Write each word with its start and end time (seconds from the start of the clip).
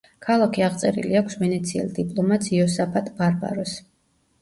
ქალაქი 0.27 0.63
აღწერილი 0.67 1.19
აქვს 1.19 1.37
ვენეციელ 1.43 1.93
დიპლომატს 2.01 2.53
იოსაფატ 2.59 3.15
ბარბაროს. 3.23 3.81